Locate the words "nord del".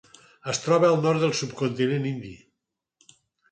1.03-1.35